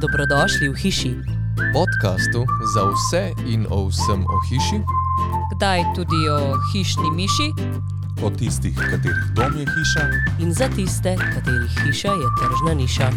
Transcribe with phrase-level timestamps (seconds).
[0.00, 1.12] Dobrodošli v hiši,
[1.72, 4.78] podkastu za vse in o vsem o hiši,
[5.54, 7.48] kdaj tudi o hišni miši
[8.22, 10.04] o tistih, katerih dom je hiša,
[10.40, 13.08] in za tiste, katerih hiša je tržna niša.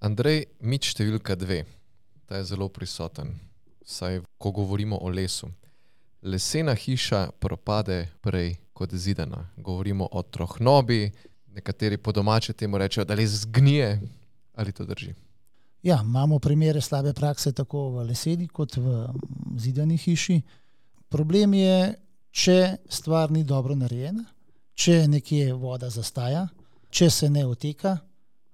[0.00, 1.64] Andrej, mič številka dve,
[2.26, 3.36] ta je zelo prisoten,
[3.84, 5.50] saj ko govorimo o lesu.
[6.22, 9.50] Lesena hiša propade prej kot zidana.
[9.56, 11.12] Govorimo o trohnobi,
[11.54, 14.00] nekateri po domače temu rečejo, da les zgnije.
[14.54, 15.14] Ali to drži?
[15.82, 19.06] Ja, imamo primere slabe prakse tako v leseni kot v
[19.56, 20.40] zidani hiši.
[21.08, 21.94] Problem je,
[22.30, 24.24] če stvar ni dobro narejena,
[24.74, 26.44] če nekje voda zastaja,
[26.90, 27.96] če se ne oteka.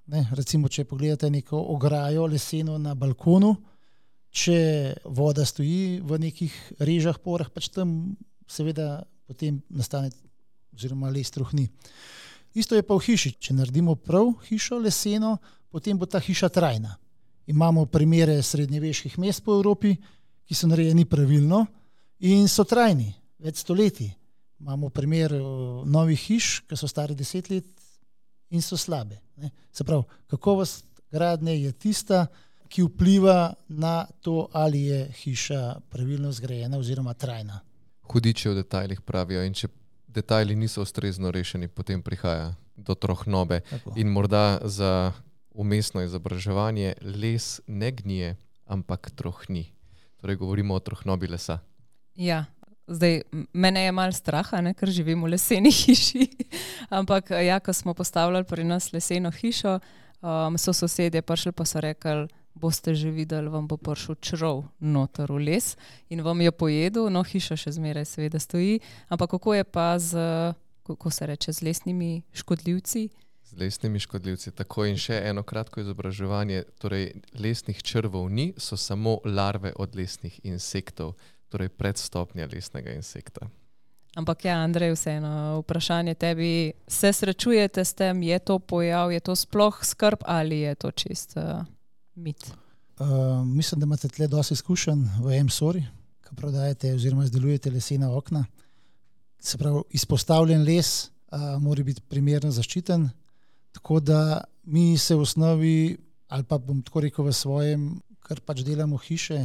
[0.07, 3.57] Ne, recimo, če pogledate neko ograjo leseno na balkonu,
[4.31, 4.59] če
[5.19, 8.15] voda stoji v nekih režah, porah, pač tam
[8.47, 10.13] seveda potem nastane,
[10.77, 11.67] oziroma les truhni.
[12.57, 13.35] Isto je pa v hiši.
[13.37, 15.37] Če naredimo prav hišo leseno,
[15.69, 16.95] potem bo ta hiša trajna.
[17.53, 19.93] Imamo primere srednjeveških mest po Evropi,
[20.47, 21.67] ki so narejeni pravilno
[22.25, 24.09] in so trajni, več stoletij.
[24.65, 25.35] Imamo primer
[25.85, 27.69] novih hiš, ki so stare deset let
[28.51, 29.21] in so slabe.
[29.37, 29.53] Ne.
[29.69, 32.27] Se pravi, kakovost gradnje je tista,
[32.73, 37.61] ki vpliva na to, ali je hiša pravilno zgrajena oziroma trajna.
[38.09, 39.69] Hudiči v detajlih pravijo, in če
[40.17, 43.61] detajli niso ustrezno rešeni, potem prihaja do trohnobe.
[43.71, 43.93] Tako.
[44.01, 45.13] In morda za
[45.53, 48.37] umestno izobraževanje les ne gnije,
[48.67, 49.73] ampak trohni.
[50.21, 51.59] Torej, govorimo o trohnobi lesa.
[52.15, 52.45] Ja.
[52.87, 54.47] Zdaj, mene je malo strah,
[54.79, 56.29] ker živim v leseni hiši.
[56.89, 59.81] Ampak, ja, ko smo postavljali pri nas leseno hišo,
[60.23, 65.29] um, so sosedje prišli in so rekli, boste že videli, vam bo prišel črov noter
[65.29, 65.77] v les
[66.09, 68.81] in vam je pojedel, no, hiša še zmeraj, seveda, stoji.
[69.13, 70.17] Ampak kako je pa z
[70.87, 73.09] kako se reče, z lesnimi škodljivci.
[73.45, 74.51] Z lesnimi škodljivci.
[74.51, 76.63] Tako in še eno kratko izobraževanje.
[76.79, 81.15] Torej, lesnih črvov ni, so samo larve od lesnih insektov,
[81.51, 83.51] torej predstopnja lesnega insekta.
[84.17, 89.37] Ampak ja, Andrej, vseeno vprašanje tebi, se srečujete s tem, je to pojav, je to
[89.37, 91.67] sploh skrb ali je to čist uh,
[92.17, 92.51] mit?
[92.99, 95.85] Uh, mislim, da imate tle dosti izkušenj v M-Sori,
[96.25, 98.47] ki prodajate oziroma izdelujete lesena okna
[99.47, 103.09] se pravi, izpostavljen les uh, mora biti primerno zaščiten.
[103.77, 104.21] Tako da
[104.65, 105.97] mi se v osnovi,
[106.29, 107.87] ali pa bom tako rekel, v svojem,
[108.27, 109.45] kar pač delamo hiše,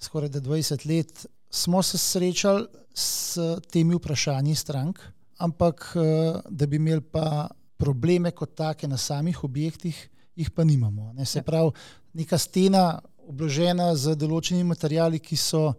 [0.00, 3.38] skoraj 20 let, smo se srečali s
[3.72, 5.00] temi vprašanji strank,
[5.42, 7.48] ampak uh, da bi imeli pa
[7.80, 9.96] probleme kot take na samih objektih,
[10.36, 11.12] jih pa nimamo.
[11.12, 11.26] Ne?
[11.26, 11.42] Se ja.
[11.42, 11.70] pravi,
[12.14, 15.72] neka stena obložena z določenimi materijali, ki so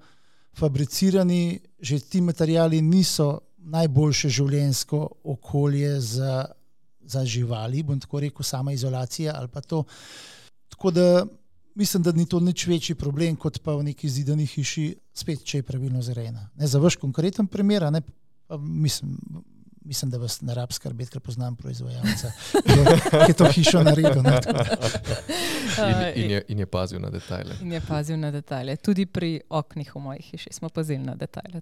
[0.55, 4.99] fabricirani, že ti materijali niso najboljše življenjsko
[5.35, 6.45] okolje za,
[7.01, 9.83] za živali, bom tako rekel, sama izolacija ali pa to.
[10.69, 11.25] Tako da
[11.75, 15.59] mislim, da ni to nič večji problem kot pa v neki zidani hiši, spet, če
[15.59, 16.49] je pravilno zrejena.
[16.55, 18.01] Ne za vaš konkreten primer, ne,
[18.59, 19.17] mislim,
[19.85, 22.31] mislim, da vas ne rab skrbeti, ker poznam proizvajalca,
[23.25, 24.23] ki je to hišo naredil.
[24.23, 24.39] Ne,
[26.15, 27.55] in, in, je, in je pazil na detajle.
[27.61, 28.75] In je pazil na detajle.
[28.75, 31.61] Tudi pri oknih v moji hiši smo pazili na detajle.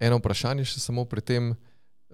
[0.00, 1.54] Eno vprašanje še samo pri tem.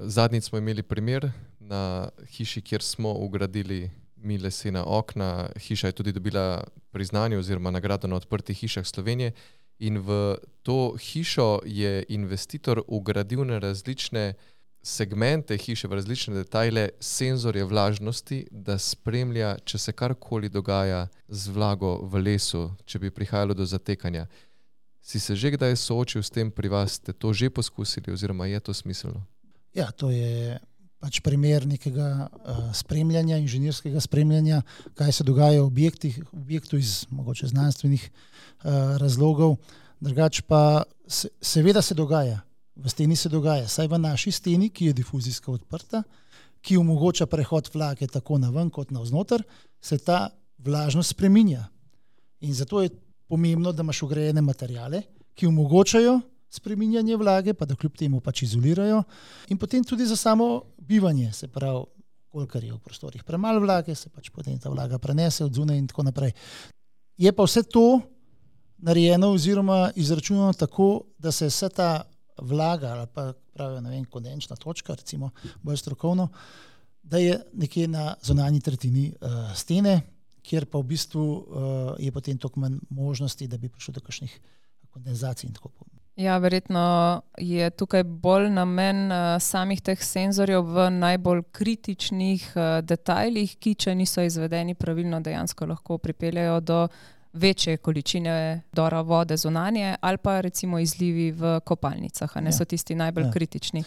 [0.01, 1.28] Zadnjič smo imeli primer
[1.61, 5.49] na hiši, kjer smo ugradili mi lesena okna.
[5.57, 9.33] Hiša je tudi dobila priznanje oziroma nagrado na odprtih hišah Slovenije.
[9.78, 14.34] In v to hišo je investitor ugradil na različne
[14.82, 21.98] segmente hiše, v različne detajle, senzorje vlažnosti, da spremlja, če se karkoli dogaja z vlago
[22.02, 24.26] v lesu, če bi prihajalo do zatekanja.
[25.00, 28.60] Si se že kdaj soočil s tem pri vas, ste to že poskusili, oziroma je
[28.60, 29.24] to smiselno?
[29.74, 30.58] Ja, to je
[31.00, 34.60] pač primer nekega uh, spremljanja, inženirskega spremljanja,
[34.94, 39.56] kaj se dogaja v objektih, objektu iz mogoče znanstvenih uh, razlogov.
[40.00, 42.41] Drugač pa se, seveda se dogaja,
[42.82, 46.02] v steni se dogaja, saj v naši steni, ki je difuzijsko odprta,
[46.60, 49.42] ki omogoča prehod vlake tako na ven kot na vznoter,
[49.80, 50.28] se ta
[50.59, 51.68] vlažnost spreminja.
[52.41, 52.91] In zato je
[53.28, 55.03] pomembno, da imaš ugrajene materijale,
[55.34, 59.03] ki omogočajo spreminjanje vlage, pa da kljub temu pač izolirajo,
[59.48, 61.84] in potem tudi za samo bivanje, se pravi,
[62.30, 65.86] koliko je v prostorih premalo vlage, se pač potem ta vlaga prenese od zunaj in
[65.86, 66.33] tako naprej.
[67.18, 68.00] Je pa vse to
[68.78, 71.91] narejeno oziroma izračunano tako, da se vse ta
[72.38, 75.30] vlaga ali pa pravijo, ne vem, kondenčna točka, recimo
[75.62, 76.28] bolj strokovno,
[77.03, 80.00] da je nekje na zonanji tretjini uh, stene,
[80.42, 81.44] kjer pa v bistvu uh,
[81.98, 84.41] je potem toliko manj možnosti, da bi prišlo do kakšnih
[84.91, 86.00] kondenzacij in tako naprej.
[86.21, 93.54] Ja, verjetno je tukaj bolj namen uh, samih teh senzorjev v najbolj kritičnih uh, detajlih,
[93.56, 96.80] ki, če niso izvedeni pravilno, dejansko lahko pripeljajo do
[97.32, 102.53] večje količine dora vode zunanje ali pa recimo izlivi v kopalnicah, ne ja.
[102.53, 103.30] so tisti najbolj ja.
[103.30, 103.84] kritični.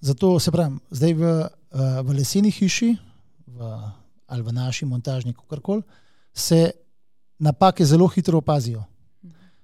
[0.00, 2.96] Zato se pravi, zdaj v, uh, v leseni hiši
[3.46, 3.70] v,
[4.26, 5.82] ali v naši montažni, kako koli,
[6.34, 6.70] se
[7.38, 8.84] napake zelo hitro opazijo.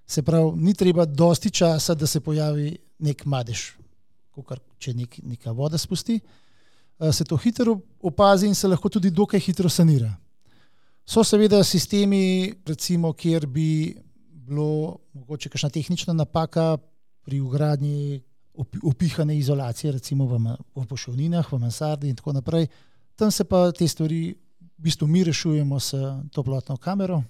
[0.06, 3.72] Se pravi, ni treba dosti časa, da se pojavi nek madež,
[4.34, 6.20] kukar, če nek, neka voda spusti.
[7.12, 10.12] Se to hitro opazi in se lahko tudi dokaj hitro sanira.
[11.04, 13.96] So seveda sistemi, recimo, kjer bi
[14.44, 16.78] bilo mogoče kakšna tehnična napaka
[17.24, 18.22] pri ugradnji
[18.82, 20.38] upihane izolacije, recimo v,
[20.74, 22.66] v pošovninah, v mansardi in tako naprej.
[23.16, 24.34] Tam se pa te stvari
[24.78, 25.94] v bistvu mi rešujemo s
[26.32, 27.22] toplotno kamero,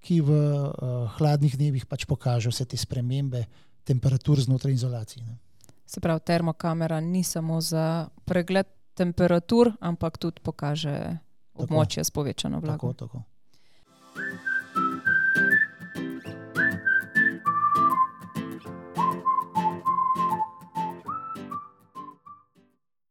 [0.00, 3.44] ki v uh, hladnih dnevih pač pokaže vse te spremembe
[3.84, 5.24] temperatur znotraj izolacije.
[5.24, 5.38] Ne.
[5.86, 11.18] Se pravi, termokamera ni samo za pregled temperatur, ampak tudi pokaže
[11.58, 12.92] območje tako, s povečano vlago.
[12.92, 13.37] Tako, tako.